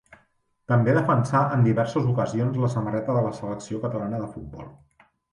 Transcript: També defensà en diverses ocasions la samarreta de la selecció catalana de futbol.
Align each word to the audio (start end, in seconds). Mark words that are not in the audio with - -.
També 0.71 0.93
defensà 0.95 1.41
en 1.57 1.65
diverses 1.67 2.07
ocasions 2.13 2.57
la 2.63 2.69
samarreta 2.75 3.17
de 3.17 3.21
la 3.25 3.33
selecció 3.41 3.83
catalana 3.83 4.23
de 4.23 4.31
futbol. 4.33 4.73